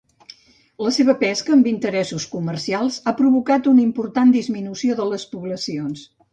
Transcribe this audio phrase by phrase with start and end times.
[0.85, 6.07] La seva pesca amb interessos comercials ha provocat una important disminució de les poblacions.